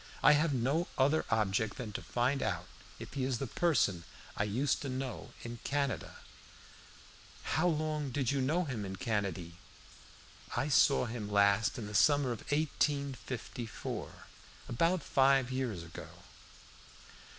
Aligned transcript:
I 0.23 0.31
have 0.31 0.51
no 0.51 0.87
other 0.97 1.25
object 1.29 1.77
than 1.77 1.91
to 1.93 2.01
find 2.01 2.41
out 2.41 2.65
if 2.97 3.13
he 3.13 3.23
is 3.23 3.37
the 3.37 3.45
person 3.45 4.03
I 4.35 4.45
used 4.45 4.81
to 4.81 4.89
know 4.89 5.29
in 5.43 5.59
Canada." 5.63 6.15
"How 7.43 7.67
long 7.67 8.05
ago 8.05 8.13
did 8.13 8.31
you 8.31 8.41
know 8.41 8.63
him 8.65 8.83
in 8.83 8.95
Canady?" 8.95 9.51
"I 10.57 10.69
saw 10.69 11.05
him 11.05 11.31
last 11.31 11.77
in 11.77 11.85
the 11.85 11.93
summer 11.93 12.31
of 12.31 12.39
1854 12.51 14.13
about 14.69 15.03
five 15.03 15.51
years 15.51 15.83
ago." 15.83 16.07